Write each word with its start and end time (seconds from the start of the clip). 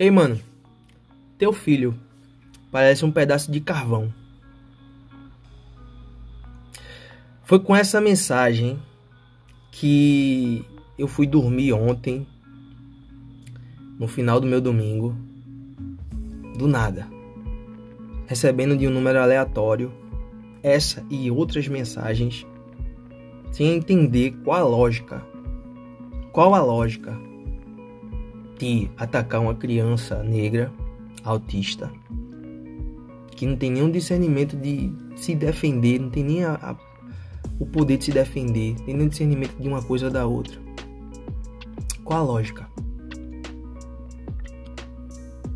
Ei, 0.00 0.12
mano, 0.12 0.38
teu 1.36 1.52
filho 1.52 1.92
parece 2.70 3.04
um 3.04 3.10
pedaço 3.10 3.50
de 3.50 3.60
carvão. 3.60 4.14
Foi 7.42 7.58
com 7.58 7.74
essa 7.74 8.00
mensagem 8.00 8.78
que 9.72 10.64
eu 10.96 11.08
fui 11.08 11.26
dormir 11.26 11.72
ontem, 11.72 12.24
no 13.98 14.06
final 14.06 14.38
do 14.38 14.46
meu 14.46 14.60
domingo, 14.60 15.16
do 16.56 16.68
nada, 16.68 17.08
recebendo 18.28 18.76
de 18.76 18.86
um 18.86 18.92
número 18.92 19.18
aleatório 19.18 19.92
essa 20.62 21.04
e 21.10 21.28
outras 21.28 21.66
mensagens, 21.66 22.46
sem 23.50 23.74
entender 23.74 24.30
qual 24.44 24.60
a 24.60 24.68
lógica, 24.68 25.26
qual 26.30 26.54
a 26.54 26.62
lógica 26.62 27.18
de 28.58 28.90
atacar 28.96 29.40
uma 29.40 29.54
criança 29.54 30.22
negra 30.22 30.72
autista 31.24 31.90
que 33.38 33.46
não 33.46 33.56
tem 33.56 33.70
nenhum 33.70 33.88
discernimento 33.88 34.56
de 34.56 34.92
se 35.14 35.32
defender, 35.32 36.00
não 36.00 36.10
tem 36.10 36.24
nem 36.24 36.44
a, 36.44 36.54
a, 36.54 36.76
o 37.60 37.64
poder 37.64 37.96
de 37.96 38.06
se 38.06 38.10
defender, 38.10 38.74
tem 38.84 38.96
nenhum 38.96 39.08
discernimento 39.08 39.56
de 39.56 39.68
uma 39.68 39.80
coisa 39.80 40.06
ou 40.06 40.12
da 40.12 40.26
outra. 40.26 40.58
Qual 42.02 42.18
a 42.18 42.22
lógica? 42.22 42.68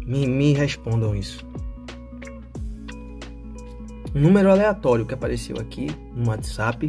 Me, 0.07 0.29
me 0.29 0.53
respondam 0.53 1.17
isso. 1.17 1.45
Um 4.15 4.21
número 4.21 4.51
aleatório 4.51 5.05
que 5.05 5.15
apareceu 5.15 5.57
aqui 5.59 5.89
no 6.15 6.29
WhatsApp 6.29 6.89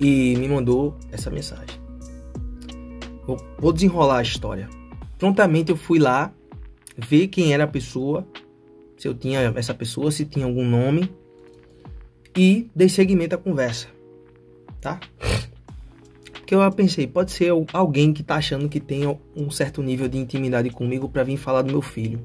e 0.00 0.36
me 0.36 0.48
mandou 0.48 0.96
essa 1.12 1.30
mensagem. 1.30 1.81
Vou 3.58 3.72
desenrolar 3.72 4.18
a 4.18 4.22
história. 4.22 4.68
Prontamente 5.18 5.70
eu 5.70 5.76
fui 5.76 5.98
lá 5.98 6.32
ver 6.96 7.28
quem 7.28 7.54
era 7.54 7.64
a 7.64 7.68
pessoa, 7.68 8.26
se 8.98 9.06
eu 9.08 9.14
tinha 9.14 9.40
essa 9.56 9.72
pessoa, 9.72 10.10
se 10.10 10.24
tinha 10.24 10.44
algum 10.44 10.64
nome 10.64 11.10
e 12.36 12.70
dei 12.74 12.88
seguimento 12.88 13.34
à 13.34 13.38
conversa, 13.38 13.88
tá? 14.80 15.00
Porque 16.32 16.54
eu 16.54 16.72
pensei, 16.72 17.06
pode 17.06 17.32
ser 17.32 17.50
alguém 17.72 18.12
que 18.12 18.22
tá 18.22 18.36
achando 18.36 18.68
que 18.68 18.78
tem 18.78 19.02
um 19.34 19.50
certo 19.50 19.82
nível 19.82 20.08
de 20.08 20.18
intimidade 20.18 20.70
comigo 20.70 21.08
para 21.08 21.22
vir 21.24 21.36
falar 21.36 21.62
do 21.62 21.72
meu 21.72 21.82
filho. 21.82 22.22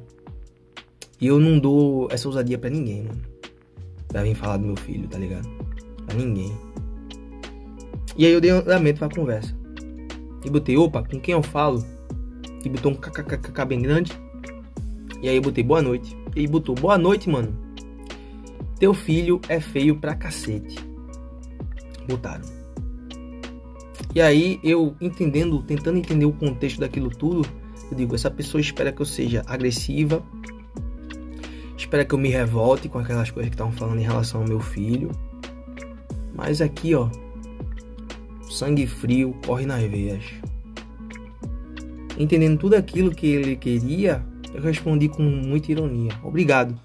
E 1.20 1.28
eu 1.28 1.40
não 1.40 1.58
dou 1.58 2.08
essa 2.12 2.28
ousadia 2.28 2.58
para 2.58 2.70
ninguém, 2.70 3.04
mano. 3.04 3.22
Pra 4.08 4.24
vir 4.24 4.36
falar 4.36 4.58
do 4.58 4.66
meu 4.68 4.76
filho, 4.76 5.08
tá 5.08 5.18
ligado? 5.18 5.50
Pra 6.06 6.16
ninguém. 6.16 6.56
E 8.16 8.26
aí 8.26 8.32
eu 8.32 8.42
dei 8.42 8.52
andamento 8.52 9.00
pra 9.00 9.10
conversa. 9.10 9.57
E 10.46 10.50
botei, 10.50 10.78
opa, 10.78 11.04
com 11.04 11.20
quem 11.20 11.34
eu 11.34 11.44
falo? 11.44 11.84
E 12.64 12.70
botou 12.70 12.92
um 12.92 12.96
kkkk 12.96 13.66
bem 13.66 13.82
grande. 13.82 14.12
E 15.22 15.30
aí 15.30 15.36
eu 15.36 15.42
botei 15.42 15.64
boa 15.64 15.82
noite. 15.82 16.16
E 16.36 16.48
botou, 16.48 16.76
boa 16.76 16.98
noite, 16.98 17.30
mano. 17.30 17.56
Teu 18.80 18.94
filho 18.94 19.42
é 19.50 19.60
feio 19.60 19.98
pra 19.98 20.16
cacete. 20.16 20.78
Botaram. 22.08 22.46
E 24.14 24.22
aí 24.22 24.60
eu 24.64 24.96
entendendo, 25.02 25.62
tentando 25.64 25.98
entender 25.98 26.26
o 26.26 26.32
contexto 26.32 26.80
daquilo 26.80 27.10
tudo, 27.10 27.48
eu 27.92 27.98
digo, 27.98 28.16
essa 28.16 28.30
pessoa 28.30 28.62
espera 28.62 28.92
que 28.92 29.02
eu 29.02 29.06
seja 29.06 29.44
agressiva, 29.48 30.24
espera 31.78 32.04
que 32.04 32.14
eu 32.14 32.20
me 32.20 32.30
revolte 32.30 32.90
com 32.90 33.00
aquelas 33.00 33.32
coisas 33.32 33.50
que 33.50 33.56
estavam 33.56 33.74
falando 33.74 34.00
em 34.00 34.04
relação 34.04 34.42
ao 34.42 34.48
meu 34.48 34.60
filho. 34.60 35.12
Mas 36.34 36.62
aqui, 36.62 36.94
ó, 36.94 37.10
sangue 38.58 38.88
frio 38.88 39.38
corre 39.46 39.68
nas 39.68 39.84
veias. 39.84 40.24
Entendendo 42.18 42.58
tudo 42.58 42.76
aquilo 42.76 43.14
que 43.14 43.28
ele 43.28 43.56
queria, 43.56 44.26
eu 44.52 44.62
respondi 44.62 45.08
com 45.08 45.22
muita 45.22 45.72
ironia: 45.72 46.12
Obrigado. 46.24 46.80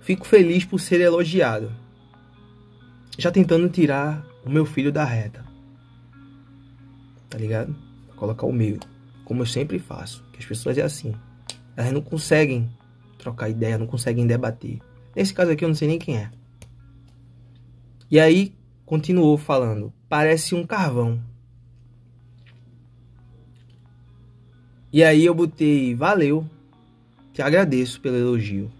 Fico 0.00 0.24
feliz 0.24 0.64
por 0.64 0.78
ser 0.78 1.00
elogiado. 1.00 1.72
Já 3.18 3.30
tentando 3.30 3.68
tirar 3.68 4.24
o 4.44 4.50
meu 4.50 4.64
filho 4.64 4.92
da 4.92 5.04
reta. 5.04 5.44
Tá 7.28 7.38
ligado? 7.38 7.74
Colocar 8.14 8.46
o 8.46 8.52
meu. 8.52 8.78
Como 9.24 9.42
eu 9.42 9.46
sempre 9.46 9.78
faço. 9.80 10.24
Que 10.32 10.38
as 10.38 10.46
pessoas 10.46 10.78
é 10.78 10.82
assim. 10.82 11.14
Elas 11.76 11.92
não 11.92 12.00
conseguem 12.00 12.70
trocar 13.18 13.48
ideia, 13.48 13.78
não 13.78 13.86
conseguem 13.86 14.26
debater. 14.26 14.78
Nesse 15.16 15.34
caso 15.34 15.50
aqui 15.50 15.64
eu 15.64 15.68
não 15.68 15.74
sei 15.74 15.88
nem 15.88 15.98
quem 15.98 16.18
é. 16.18 16.30
E 18.08 18.20
aí 18.20 18.54
continuou 18.84 19.36
falando: 19.36 19.92
parece 20.14 20.54
um 20.54 20.64
carvão. 20.64 21.20
E 24.92 25.02
aí 25.02 25.24
eu 25.26 25.34
botei 25.34 25.92
valeu, 25.92 26.48
te 27.32 27.42
agradeço 27.42 28.00
pelo 28.00 28.16
elogio. 28.16 28.70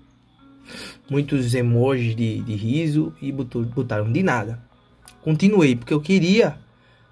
Muitos 1.10 1.52
emojis 1.52 2.14
de, 2.14 2.40
de 2.40 2.54
riso 2.54 3.12
e 3.20 3.32
botaram 3.32 4.12
de 4.12 4.22
nada. 4.22 4.62
Continuei 5.22 5.74
porque 5.74 5.92
eu 5.92 6.00
queria 6.00 6.56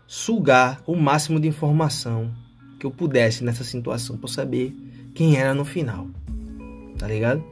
sugar 0.06 0.80
o 0.86 0.94
máximo 0.94 1.40
de 1.40 1.48
informação 1.48 2.32
que 2.78 2.86
eu 2.86 2.92
pudesse 2.92 3.42
nessa 3.42 3.64
situação 3.64 4.16
para 4.16 4.28
saber 4.28 4.72
quem 5.16 5.36
era 5.36 5.52
no 5.52 5.64
final. 5.64 6.06
Tá 6.96 7.08
ligado? 7.08 7.42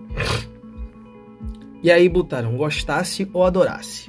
E 1.82 1.90
aí 1.90 2.08
botaram 2.08 2.56
gostasse 2.56 3.28
ou 3.32 3.44
adorasse. 3.44 4.08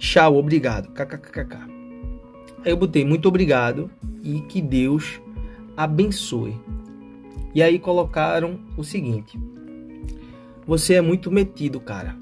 Tchau, 0.00 0.38
obrigado. 0.38 0.88
KKKK. 0.92 1.56
Aí 2.64 2.72
eu 2.72 2.76
botei 2.76 3.04
muito 3.04 3.28
obrigado 3.28 3.90
e 4.24 4.40
que 4.40 4.62
Deus 4.62 5.20
abençoe. 5.76 6.58
E 7.54 7.62
aí 7.62 7.78
colocaram 7.78 8.58
o 8.78 8.82
seguinte: 8.82 9.38
Você 10.66 10.94
é 10.94 11.02
muito 11.02 11.30
metido, 11.30 11.78
cara. 11.78 12.16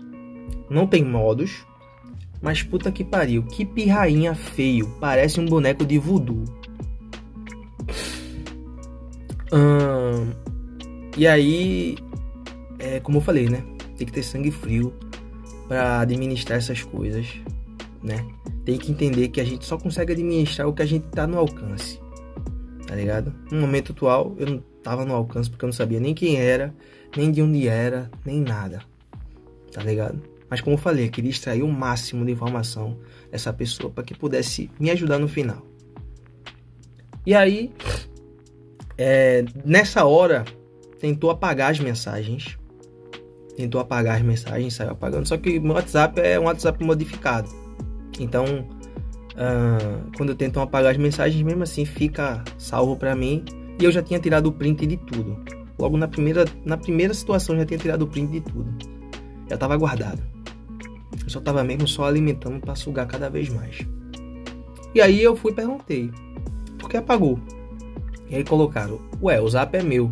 Não 0.68 0.88
tem 0.88 1.04
modos, 1.04 1.64
mas 2.42 2.64
puta 2.64 2.90
que 2.90 3.04
pariu, 3.04 3.44
que 3.44 3.64
pirrainha 3.64 4.34
feio, 4.34 4.88
parece 5.00 5.38
um 5.38 5.46
boneco 5.46 5.86
de 5.86 5.98
voodoo. 5.98 6.44
Hum, 9.52 10.32
e 11.16 11.28
aí, 11.28 11.96
é, 12.80 12.98
como 12.98 13.18
eu 13.18 13.22
falei, 13.22 13.48
né? 13.48 13.62
Tem 13.96 14.04
que 14.04 14.12
ter 14.12 14.24
sangue 14.24 14.50
frio 14.50 14.92
para 15.68 16.00
administrar 16.00 16.58
essas 16.58 16.82
coisas 16.82 17.40
né? 18.02 18.26
Tem 18.64 18.78
que 18.78 18.90
entender 18.90 19.28
que 19.28 19.40
a 19.40 19.44
gente 19.44 19.64
só 19.64 19.76
consegue 19.76 20.12
administrar 20.12 20.68
o 20.68 20.72
que 20.72 20.82
a 20.82 20.86
gente 20.86 21.06
tá 21.08 21.26
no 21.26 21.38
alcance. 21.38 22.00
Tá 22.86 22.94
ligado? 22.94 23.34
No 23.50 23.60
momento 23.60 23.92
atual, 23.92 24.34
eu 24.38 24.46
não 24.46 24.58
tava 24.82 25.04
no 25.04 25.14
alcance 25.14 25.50
porque 25.50 25.64
eu 25.64 25.68
não 25.68 25.74
sabia 25.74 26.00
nem 26.00 26.14
quem 26.14 26.36
era, 26.36 26.74
nem 27.16 27.30
de 27.30 27.42
onde 27.42 27.68
era, 27.68 28.10
nem 28.24 28.40
nada. 28.40 28.82
Tá 29.72 29.82
ligado? 29.82 30.22
Mas 30.48 30.60
como 30.60 30.74
eu 30.74 30.80
falei, 30.80 31.06
eu 31.06 31.10
queria 31.10 31.30
extrair 31.30 31.62
o 31.62 31.68
máximo 31.68 32.24
de 32.24 32.32
informação 32.32 32.98
dessa 33.30 33.52
pessoa 33.52 33.92
para 33.92 34.02
que 34.02 34.16
pudesse 34.16 34.70
me 34.80 34.90
ajudar 34.90 35.18
no 35.18 35.28
final. 35.28 35.66
E 37.26 37.34
aí, 37.34 37.70
é, 38.96 39.44
nessa 39.64 40.06
hora, 40.06 40.46
tentou 40.98 41.30
apagar 41.30 41.70
as 41.70 41.78
mensagens. 41.78 42.58
Tentou 43.54 43.80
apagar 43.80 44.16
as 44.16 44.22
mensagens, 44.22 44.72
saiu 44.72 44.92
apagando. 44.92 45.26
Só 45.26 45.36
que 45.36 45.60
meu 45.60 45.74
WhatsApp 45.74 46.20
é 46.20 46.40
um 46.40 46.44
WhatsApp 46.44 46.82
modificado. 46.82 47.48
Então, 48.18 48.44
uh, 49.38 50.10
quando 50.16 50.34
tentam 50.34 50.62
apagar 50.62 50.92
as 50.92 50.98
mensagens, 50.98 51.40
mesmo 51.42 51.62
assim 51.62 51.84
fica 51.84 52.42
salvo 52.58 52.96
para 52.96 53.14
mim. 53.14 53.44
E 53.80 53.84
eu 53.84 53.92
já 53.92 54.02
tinha 54.02 54.18
tirado 54.18 54.46
o 54.46 54.52
print 54.52 54.86
de 54.86 54.96
tudo. 54.96 55.38
Logo 55.78 55.96
na 55.96 56.08
primeira, 56.08 56.44
na 56.64 56.76
primeira 56.76 57.14
situação, 57.14 57.56
já 57.56 57.64
tinha 57.64 57.78
tirado 57.78 58.02
o 58.02 58.06
print 58.06 58.32
de 58.32 58.40
tudo. 58.40 58.68
Já 59.48 59.54
estava 59.54 59.76
guardado. 59.76 60.20
Eu 61.22 61.30
só 61.30 61.38
estava 61.38 61.62
mesmo 61.62 61.86
só 61.86 62.04
alimentando 62.04 62.60
para 62.60 62.74
sugar 62.74 63.06
cada 63.06 63.30
vez 63.30 63.48
mais. 63.48 63.78
E 64.94 65.00
aí 65.00 65.22
eu 65.22 65.36
fui 65.36 65.52
e 65.52 65.54
perguntei: 65.54 66.10
por 66.78 66.90
que 66.90 66.96
apagou? 66.96 67.38
E 68.28 68.36
aí 68.36 68.44
colocaram: 68.44 68.98
ué, 69.22 69.40
o 69.40 69.48
zap 69.48 69.76
é 69.76 69.82
meu. 69.82 70.10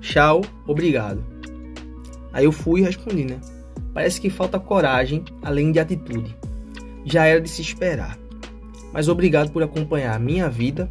Tchau, 0.00 0.42
obrigado. 0.66 1.24
Aí 2.32 2.44
eu 2.44 2.52
fui 2.52 2.80
e 2.80 2.84
respondi, 2.84 3.24
né? 3.24 3.40
Parece 3.94 4.20
que 4.20 4.28
falta 4.28 4.60
coragem 4.60 5.24
além 5.42 5.72
de 5.72 5.80
atitude 5.80 6.36
já 7.04 7.24
era 7.24 7.40
de 7.40 7.48
se 7.48 7.62
esperar. 7.62 8.18
Mas 8.92 9.08
obrigado 9.08 9.50
por 9.50 9.62
acompanhar 9.62 10.14
a 10.14 10.18
minha 10.18 10.48
vida 10.48 10.90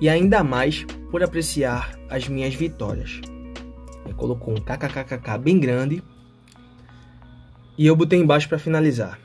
e 0.00 0.08
ainda 0.08 0.42
mais 0.44 0.84
por 1.10 1.22
apreciar 1.22 1.98
as 2.08 2.28
minhas 2.28 2.54
vitórias. 2.54 3.20
Ele 4.04 4.14
colocou 4.14 4.54
um 4.54 4.60
kkkk 4.60 5.38
bem 5.38 5.58
grande 5.58 6.02
e 7.76 7.86
eu 7.86 7.96
botei 7.96 8.18
embaixo 8.18 8.48
para 8.48 8.58
finalizar. 8.58 9.18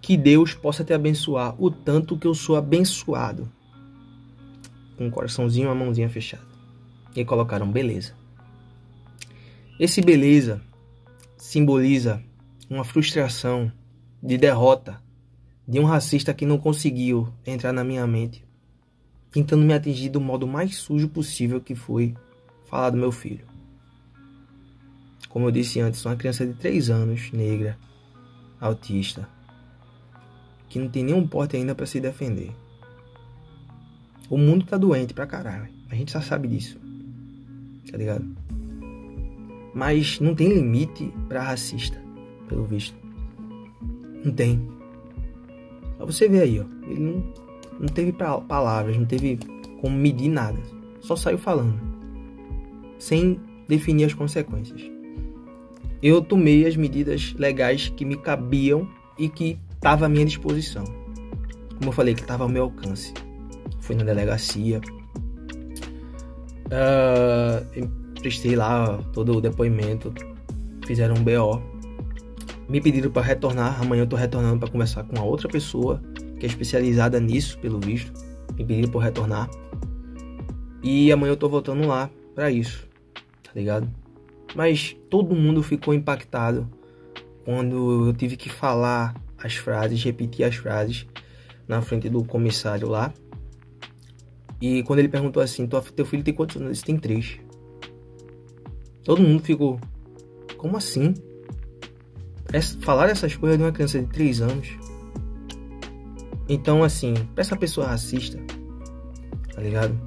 Que 0.00 0.16
Deus 0.16 0.54
possa 0.54 0.84
te 0.84 0.92
abençoar 0.92 1.54
o 1.60 1.70
tanto 1.70 2.16
que 2.16 2.26
eu 2.26 2.34
sou 2.34 2.56
abençoado. 2.56 3.50
Com 4.96 5.06
um 5.06 5.10
coraçãozinho 5.10 5.64
e 5.64 5.68
uma 5.68 5.74
mãozinha 5.74 6.08
fechada. 6.08 6.46
E 7.14 7.24
colocaram 7.24 7.70
beleza. 7.70 8.14
Esse 9.78 10.00
beleza 10.00 10.62
simboliza 11.36 12.22
uma 12.70 12.84
frustração 12.84 13.72
de 14.22 14.36
derrota 14.36 15.00
de 15.68 15.78
um 15.78 15.84
racista 15.84 16.32
que 16.32 16.46
não 16.46 16.56
conseguiu 16.56 17.28
entrar 17.46 17.74
na 17.74 17.84
minha 17.84 18.06
mente, 18.06 18.42
tentando 19.30 19.64
me 19.64 19.74
atingir 19.74 20.08
do 20.08 20.18
modo 20.18 20.46
mais 20.46 20.76
sujo 20.76 21.10
possível 21.10 21.60
que 21.60 21.74
foi 21.74 22.14
falar 22.64 22.88
do 22.88 22.96
meu 22.96 23.12
filho. 23.12 23.44
Como 25.28 25.46
eu 25.46 25.50
disse 25.50 25.78
antes, 25.78 26.02
uma 26.06 26.16
criança 26.16 26.46
de 26.46 26.54
3 26.54 26.88
anos, 26.88 27.30
negra, 27.32 27.78
autista, 28.58 29.28
que 30.70 30.78
não 30.78 30.88
tem 30.88 31.04
nenhum 31.04 31.28
porte 31.28 31.54
ainda 31.54 31.74
para 31.74 31.84
se 31.84 32.00
defender. 32.00 32.50
O 34.30 34.38
mundo 34.38 34.64
tá 34.64 34.78
doente 34.78 35.12
pra 35.12 35.26
caralho. 35.26 35.68
A 35.90 35.94
gente 35.94 36.12
já 36.12 36.22
sabe 36.22 36.48
disso. 36.48 36.80
Tá 37.90 37.96
ligado? 37.98 38.24
Mas 39.74 40.18
não 40.18 40.34
tem 40.34 40.48
limite 40.48 41.12
pra 41.28 41.42
racista, 41.42 42.02
pelo 42.48 42.64
visto. 42.64 42.96
Não 44.24 44.32
tem. 44.32 44.77
Você 45.98 46.28
ver 46.28 46.42
aí, 46.42 46.60
ó. 46.60 46.64
Ele 46.88 47.00
não, 47.00 47.24
não 47.80 47.88
teve 47.88 48.12
palavras, 48.12 48.96
não 48.96 49.04
teve 49.04 49.38
como 49.80 49.96
medir 49.96 50.28
nada. 50.28 50.58
Só 51.00 51.16
saiu 51.16 51.38
falando. 51.38 51.78
Sem 52.98 53.40
definir 53.68 54.04
as 54.04 54.14
consequências. 54.14 54.82
Eu 56.02 56.22
tomei 56.22 56.66
as 56.66 56.76
medidas 56.76 57.34
legais 57.36 57.88
que 57.88 58.04
me 58.04 58.16
cabiam 58.16 58.88
e 59.18 59.28
que 59.28 59.58
estava 59.74 60.06
à 60.06 60.08
minha 60.08 60.24
disposição. 60.24 60.84
Como 61.76 61.88
eu 61.88 61.92
falei, 61.92 62.14
que 62.14 62.20
estava 62.20 62.44
ao 62.44 62.48
meu 62.48 62.64
alcance. 62.64 63.12
Fui 63.80 63.96
na 63.96 64.04
delegacia. 64.04 64.80
Uh, 66.66 67.88
prestei 68.20 68.54
lá 68.54 68.98
todo 69.12 69.36
o 69.36 69.40
depoimento. 69.40 70.12
Fizeram 70.86 71.14
um 71.16 71.22
BO. 71.22 71.77
Me 72.68 72.80
pediram 72.80 73.10
para 73.10 73.22
retornar. 73.22 73.80
Amanhã 73.80 74.02
eu 74.02 74.06
tô 74.06 74.16
retornando 74.16 74.58
para 74.58 74.70
conversar 74.70 75.04
com 75.04 75.18
a 75.18 75.24
outra 75.24 75.48
pessoa 75.48 76.02
que 76.38 76.44
é 76.44 76.48
especializada 76.48 77.18
nisso, 77.18 77.58
pelo 77.58 77.80
visto. 77.80 78.12
Me 78.56 78.64
pediram 78.64 78.90
para 78.90 79.04
retornar. 79.04 79.50
E 80.82 81.10
amanhã 81.10 81.32
eu 81.32 81.36
tô 81.36 81.48
voltando 81.48 81.86
lá 81.86 82.10
para 82.34 82.50
isso. 82.50 82.86
Tá 83.42 83.50
ligado? 83.54 83.88
Mas 84.54 84.96
todo 85.08 85.34
mundo 85.34 85.62
ficou 85.62 85.94
impactado 85.94 86.68
quando 87.44 88.08
eu 88.08 88.12
tive 88.12 88.36
que 88.36 88.50
falar 88.50 89.14
as 89.42 89.54
frases, 89.54 90.02
repetir 90.02 90.44
as 90.44 90.56
frases 90.56 91.06
na 91.66 91.80
frente 91.80 92.08
do 92.08 92.22
comissário 92.24 92.88
lá. 92.88 93.12
E 94.60 94.82
quando 94.82 94.98
ele 94.98 95.08
perguntou 95.08 95.42
assim, 95.42 95.66
teu 95.66 96.04
filho 96.04 96.22
tem 96.22 96.34
quantos 96.34 96.56
anos? 96.56 96.78
Ele 96.78 96.86
tem 96.86 96.98
três. 96.98 97.38
Todo 99.04 99.22
mundo 99.22 99.42
ficou, 99.42 99.80
como 100.56 100.76
assim? 100.76 101.14
Falar 102.80 103.08
essas 103.08 103.36
coisas 103.36 103.58
de 103.58 103.64
uma 103.64 103.72
criança 103.72 104.00
de 104.00 104.06
três 104.06 104.40
anos. 104.40 104.68
Então, 106.48 106.82
assim, 106.82 107.14
pra 107.34 107.42
essa 107.42 107.56
pessoa 107.56 107.88
racista, 107.88 108.38
tá 109.54 109.60
ligado? 109.60 109.98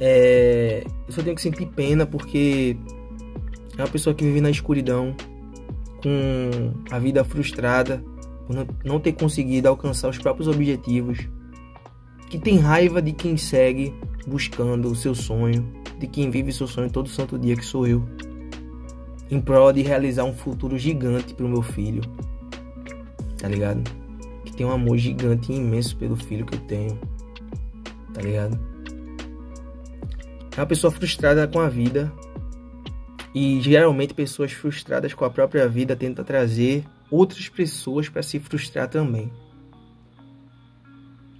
É, 0.00 0.84
eu 1.06 1.12
só 1.12 1.22
tenho 1.22 1.34
que 1.34 1.42
sentir 1.42 1.66
pena 1.66 2.06
porque 2.06 2.76
é 3.76 3.82
uma 3.82 3.88
pessoa 3.88 4.14
que 4.14 4.24
vive 4.24 4.40
na 4.40 4.50
escuridão, 4.50 5.14
com 6.02 6.72
a 6.90 6.98
vida 6.98 7.24
frustrada 7.24 8.02
por 8.46 8.66
não 8.84 8.98
ter 8.98 9.12
conseguido 9.12 9.68
alcançar 9.68 10.08
os 10.08 10.18
próprios 10.18 10.48
objetivos, 10.48 11.28
que 12.30 12.38
tem 12.38 12.58
raiva 12.58 13.02
de 13.02 13.12
quem 13.12 13.36
segue 13.36 13.92
buscando 14.26 14.88
o 14.88 14.94
seu 14.94 15.14
sonho, 15.14 15.70
de 15.98 16.06
quem 16.06 16.30
vive 16.30 16.52
seu 16.52 16.66
sonho 16.66 16.90
todo 16.90 17.08
santo 17.08 17.38
dia 17.38 17.56
que 17.56 17.64
sou 17.64 17.86
eu, 17.86 18.04
em 19.30 19.40
prol 19.40 19.72
de 19.72 19.82
realizar 19.82 20.24
um 20.24 20.34
futuro 20.34 20.78
gigante 20.78 21.34
para 21.34 21.46
o 21.46 21.48
meu 21.48 21.62
filho, 21.62 22.02
tá 23.38 23.48
ligado? 23.48 23.82
Que 24.44 24.52
tem 24.52 24.66
um 24.66 24.70
amor 24.70 24.96
gigante 24.96 25.52
e 25.52 25.56
imenso 25.56 25.96
pelo 25.96 26.16
filho 26.16 26.46
que 26.46 26.54
eu 26.54 26.60
tenho, 26.60 26.98
tá 28.14 28.22
ligado? 28.22 28.58
É 30.56 30.60
uma 30.60 30.66
pessoa 30.66 30.90
frustrada 30.90 31.46
com 31.46 31.60
a 31.60 31.68
vida 31.68 32.12
e 33.34 33.60
geralmente 33.60 34.14
pessoas 34.14 34.52
frustradas 34.52 35.14
com 35.14 35.24
a 35.24 35.30
própria 35.30 35.68
vida 35.68 35.94
tentam 35.94 36.24
trazer 36.24 36.84
outras 37.10 37.48
pessoas 37.48 38.08
para 38.08 38.22
se 38.22 38.40
frustrar 38.40 38.88
também. 38.88 39.30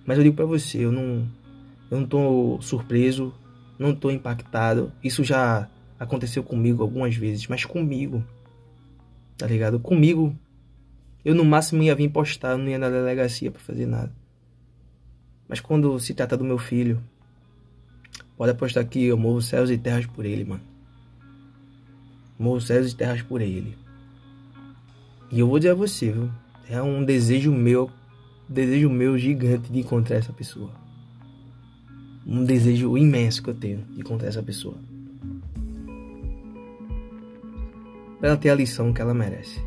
Mas 0.07 0.19
eu 0.19 0.25
digo 0.25 0.37
para 0.37 0.47
você, 0.47 0.85
eu 0.85 0.93
não 0.93 1.27
eu 1.91 2.01
não 2.01 2.07
tô 2.07 2.59
surpreso, 2.61 3.35
não 3.79 3.95
tô 3.95 4.11
impactado. 4.11 4.93
Isso 5.03 5.25
já 5.25 5.69
aconteceu 5.99 6.43
comigo 6.43 6.83
algumas 6.83 7.17
vezes, 7.17 7.47
mas 7.47 7.65
comigo. 7.65 8.25
Tá 9.37 9.47
ligado? 9.47 9.79
Comigo 9.79 10.37
eu 11.25 11.35
no 11.35 11.45
máximo 11.45 11.83
ia 11.83 11.95
vir 11.95 12.09
postar, 12.09 12.57
não 12.57 12.69
ia 12.69 12.79
na 12.79 12.89
delegacia 12.89 13.51
para 13.51 13.61
fazer 13.61 13.87
nada. 13.87 14.13
Mas 15.49 15.61
quando 15.61 15.99
se 15.99 16.15
trata 16.15 16.37
do 16.37 16.45
meu 16.45 16.59
filho, 16.59 17.03
pode 18.37 18.53
apostar 18.53 18.87
que 18.87 19.05
eu 19.05 19.17
movo 19.19 19.43
céus 19.43 19.71
e 19.71 19.77
terras 19.77 20.07
por 20.07 20.25
ele, 20.25 20.45
mano. 20.45 20.63
Movo 22.39 22.61
céus 22.61 22.93
e 22.93 22.97
terras 22.97 23.23
por 23.23 23.41
ele. 23.41 23.77
E 25.31 25.41
eu 25.41 25.49
vou 25.49 25.59
dizer 25.59 25.73
a 25.73 25.75
você, 25.75 26.11
viu? 26.11 26.31
É 26.69 26.81
um 26.81 27.05
desejo 27.05 27.53
meu, 27.53 27.91
desejo 28.49 28.89
meu 28.89 29.19
gigante 29.19 29.71
de 29.71 29.81
encontrar 29.81 30.17
essa 30.17 30.33
pessoa. 30.33 30.71
Um 32.27 32.45
desejo 32.45 32.97
imenso 32.97 33.43
que 33.43 33.51
eu 33.51 33.55
tenho 33.55 33.85
de 33.91 34.01
encontrar 34.01 34.29
essa 34.29 34.43
pessoa. 34.43 34.77
Pra 38.19 38.31
ela 38.31 38.37
ter 38.37 38.51
a 38.51 38.55
lição 38.55 38.93
que 38.93 39.01
ela 39.01 39.15
merece. 39.15 39.61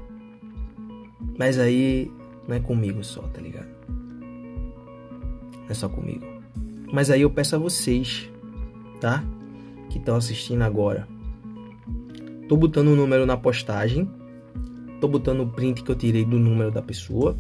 Mas 1.38 1.58
aí 1.58 2.12
não 2.48 2.56
é 2.56 2.60
comigo 2.60 3.04
só, 3.04 3.22
tá 3.24 3.42
ligado? 3.42 3.70
Não 5.54 5.70
é 5.70 5.74
só 5.74 5.88
comigo. 5.88 6.26
Mas 6.92 7.10
aí 7.10 7.22
eu 7.22 7.30
peço 7.30 7.56
a 7.56 7.60
vocês, 7.60 8.30
tá? 9.00 9.24
Que 9.90 9.98
estão 9.98 10.16
assistindo 10.16 10.62
agora 10.62 11.08
Tô 12.52 12.58
botando 12.58 12.90
o 12.90 12.96
número 12.98 13.26
na 13.26 13.38
postagem. 13.38 14.12
Tô 15.00 15.08
botando 15.08 15.40
o 15.40 15.48
print 15.48 15.84
que 15.84 15.90
eu 15.90 15.96
tirei 15.96 16.26
do 16.26 16.38
número 16.38 16.70
da 16.70 16.82
pessoa. 16.82 17.34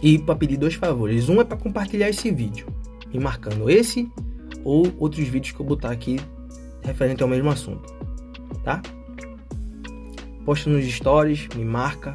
E 0.00 0.20
para 0.20 0.36
pedir 0.36 0.56
dois 0.56 0.74
favores. 0.74 1.28
Um 1.28 1.40
é 1.40 1.44
para 1.44 1.56
compartilhar 1.56 2.08
esse 2.08 2.30
vídeo, 2.30 2.68
me 3.12 3.18
marcando 3.18 3.68
esse 3.68 4.08
ou 4.62 4.86
outros 5.00 5.26
vídeos 5.26 5.56
que 5.56 5.60
eu 5.60 5.66
botar 5.66 5.90
aqui 5.90 6.20
referente 6.80 7.24
ao 7.24 7.28
mesmo 7.28 7.50
assunto, 7.50 7.92
tá? 8.62 8.80
Posta 10.44 10.68
nos 10.70 10.84
stories, 10.84 11.48
me 11.56 11.64
marca, 11.64 12.14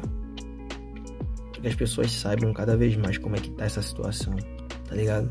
que 1.52 1.66
as 1.66 1.74
pessoas 1.74 2.12
saibam 2.12 2.52
cada 2.52 2.76
vez 2.76 2.96
mais 2.96 3.18
como 3.18 3.36
é 3.36 3.38
que 3.38 3.50
tá 3.50 3.64
essa 3.64 3.82
situação, 3.82 4.34
tá 4.88 4.94
ligado? 4.94 5.30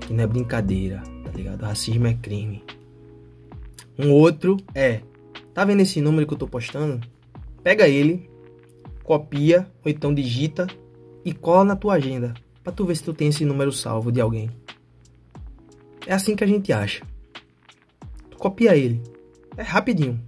Que 0.00 0.12
não 0.12 0.24
é 0.24 0.26
brincadeira, 0.26 1.02
tá 1.24 1.30
ligado? 1.34 1.62
Racismo 1.62 2.06
é 2.06 2.14
crime. 2.14 2.62
Um 3.98 4.12
outro 4.12 4.56
é 4.74 5.00
Tá 5.58 5.64
vendo 5.64 5.80
esse 5.80 6.00
número 6.00 6.24
que 6.24 6.32
eu 6.34 6.38
tô 6.38 6.46
postando? 6.46 7.00
Pega 7.64 7.88
ele, 7.88 8.30
copia 9.02 9.68
ou 9.84 9.90
então 9.90 10.14
digita 10.14 10.68
e 11.24 11.32
cola 11.32 11.64
na 11.64 11.74
tua 11.74 11.94
agenda 11.94 12.32
para 12.62 12.72
tu 12.72 12.84
ver 12.84 12.94
se 12.94 13.02
tu 13.02 13.12
tem 13.12 13.26
esse 13.26 13.44
número 13.44 13.72
salvo 13.72 14.12
de 14.12 14.20
alguém. 14.20 14.48
É 16.06 16.14
assim 16.14 16.36
que 16.36 16.44
a 16.44 16.46
gente 16.46 16.72
acha. 16.72 17.04
Tu 18.30 18.38
copia 18.38 18.76
ele. 18.76 19.02
É 19.56 19.62
rapidinho. 19.62 20.20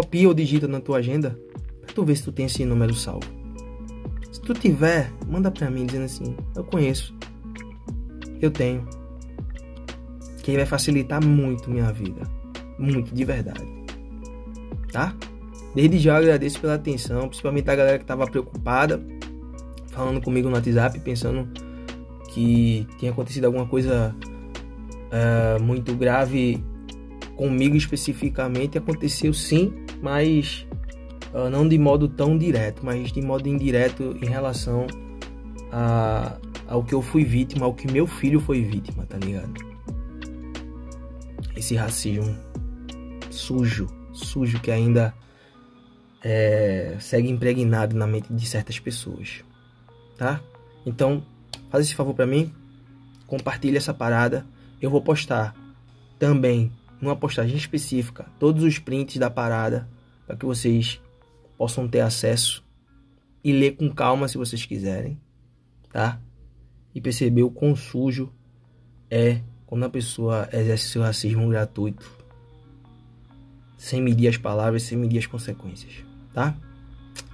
Copia 0.00 0.28
ou 0.28 0.34
digita 0.34 0.68
na 0.68 0.80
tua 0.80 0.98
agenda 0.98 1.38
para 1.80 1.94
tu 1.94 2.04
ver 2.04 2.16
se 2.16 2.22
tu 2.22 2.32
tem 2.32 2.46
esse 2.46 2.64
número 2.64 2.94
salvo. 2.94 3.26
Se 4.30 4.40
tu 4.40 4.54
tiver, 4.54 5.10
manda 5.26 5.50
para 5.50 5.70
mim 5.70 5.86
dizendo 5.86 6.04
assim: 6.04 6.36
"Eu 6.54 6.64
conheço. 6.64 7.14
Eu 8.40 8.50
tenho." 8.50 8.86
Que 10.42 10.56
vai 10.56 10.66
facilitar 10.66 11.24
muito 11.24 11.70
minha 11.70 11.92
vida. 11.92 12.22
Muito, 12.78 13.14
de 13.14 13.24
verdade 13.24 13.78
tá? 14.90 15.14
Desde 15.74 15.98
já 15.98 16.12
eu 16.12 16.16
agradeço 16.16 16.60
pela 16.60 16.74
atenção, 16.74 17.28
principalmente 17.28 17.70
a 17.70 17.76
galera 17.76 17.98
que 17.98 18.04
estava 18.04 18.26
preocupada, 18.26 19.00
falando 19.88 20.20
comigo 20.20 20.48
no 20.48 20.54
WhatsApp, 20.54 20.98
pensando 21.00 21.48
que 22.30 22.86
tinha 22.98 23.10
acontecido 23.10 23.44
alguma 23.44 23.66
coisa 23.66 24.14
uh, 25.12 25.62
muito 25.62 25.94
grave 25.94 26.62
comigo 27.36 27.76
especificamente. 27.76 28.78
Aconteceu 28.78 29.32
sim, 29.32 29.72
mas 30.02 30.66
uh, 31.32 31.50
não 31.50 31.68
de 31.68 31.78
modo 31.78 32.08
tão 32.08 32.36
direto, 32.36 32.84
mas 32.84 33.12
de 33.12 33.22
modo 33.22 33.48
indireto 33.48 34.16
em 34.22 34.26
relação 34.26 34.86
a, 35.72 36.36
ao 36.66 36.82
que 36.82 36.94
eu 36.94 37.02
fui 37.02 37.24
vítima, 37.24 37.66
ao 37.66 37.74
que 37.74 37.90
meu 37.90 38.06
filho 38.06 38.40
foi 38.40 38.62
vítima, 38.62 39.04
tá 39.06 39.18
ligado? 39.18 39.54
Esse 41.56 41.74
racismo 41.74 42.36
sujo 43.30 43.98
sujo 44.18 44.60
que 44.60 44.70
ainda 44.70 45.14
é, 46.22 46.96
segue 47.00 47.30
impregnado 47.30 47.96
na 47.96 48.06
mente 48.06 48.32
de 48.32 48.46
certas 48.46 48.78
pessoas, 48.78 49.44
tá? 50.16 50.40
Então, 50.84 51.22
faz 51.70 51.86
esse 51.86 51.94
favor 51.94 52.14
para 52.14 52.26
mim, 52.26 52.52
compartilha 53.26 53.78
essa 53.78 53.94
parada. 53.94 54.44
Eu 54.80 54.90
vou 54.90 55.02
postar 55.02 55.54
também 56.18 56.72
numa 57.00 57.16
postagem 57.16 57.56
específica 57.56 58.26
todos 58.38 58.62
os 58.62 58.78
prints 58.78 59.16
da 59.16 59.30
parada 59.30 59.88
para 60.26 60.36
que 60.36 60.44
vocês 60.44 61.00
possam 61.56 61.88
ter 61.88 62.00
acesso 62.00 62.64
e 63.42 63.52
ler 63.52 63.76
com 63.76 63.88
calma 63.90 64.28
se 64.28 64.36
vocês 64.36 64.64
quiserem, 64.64 65.18
tá? 65.92 66.20
E 66.94 67.00
perceber 67.00 67.42
o 67.42 67.50
quão 67.50 67.74
sujo 67.74 68.32
é 69.10 69.40
quando 69.66 69.84
a 69.84 69.90
pessoa 69.90 70.48
exerce 70.52 70.88
seu 70.88 71.02
racismo 71.02 71.48
gratuito 71.48 72.18
sem 73.76 74.02
medir 74.02 74.28
as 74.28 74.36
palavras, 74.36 74.82
sem 74.82 74.98
medir 74.98 75.18
as 75.18 75.26
consequências, 75.26 75.92
tá? 76.34 76.56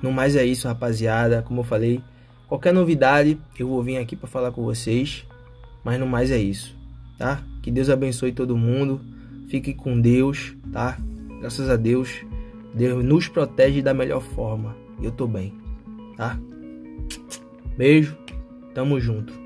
No 0.02 0.12
mais 0.12 0.37
é 0.37 0.44
isso, 0.44 0.68
rapaziada. 0.68 1.42
Como 1.42 1.61
eu 1.61 1.64
falei, 1.64 2.02
qualquer 2.47 2.73
novidade 2.73 3.38
eu 3.59 3.68
vou 3.68 3.83
vir 3.83 3.97
aqui 3.97 4.14
para 4.14 4.28
falar 4.28 4.52
com 4.52 4.62
vocês. 4.62 5.26
Mas 5.83 5.99
no 5.99 6.06
mais 6.06 6.30
é 6.30 6.38
isso, 6.38 6.76
tá? 7.18 7.42
Que 7.62 7.71
Deus 7.71 7.90
abençoe 7.90 8.33
todo 8.33 8.56
mundo. 8.56 9.00
Fique 9.48 9.74
com 9.74 10.00
Deus, 10.00 10.56
tá? 10.72 10.98
Graças 11.40 11.68
a 11.68 11.76
Deus, 11.76 12.24
Deus 12.74 13.04
nos 13.04 13.28
protege 13.28 13.82
da 13.82 13.92
melhor 13.92 14.20
forma. 14.20 14.76
Eu 15.02 15.10
tô 15.10 15.26
bem, 15.26 15.52
tá? 16.16 16.38
Beijo, 17.76 18.16
tamo 18.74 18.98
junto. 19.00 19.43